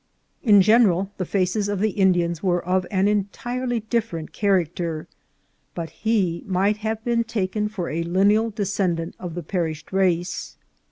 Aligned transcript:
In 0.41 0.63
general 0.63 1.11
the 1.17 1.25
faces 1.27 1.69
of 1.69 1.79
the 1.79 1.91
Indians 1.91 2.41
were 2.41 2.65
of 2.65 2.87
an 2.89 3.07
entirely 3.07 3.81
different 3.81 4.33
char 4.33 4.59
acter, 4.59 5.05
but 5.75 5.91
he 5.91 6.43
might 6.47 6.77
have 6.77 7.03
been 7.05 7.23
taken 7.23 7.67
for 7.67 7.87
a 7.87 8.01
lineal 8.01 8.49
de 8.49 8.63
scendant 8.63 9.13
of 9.19 9.35
the 9.35 9.43
perished 9.43 9.93
race. 9.93 10.57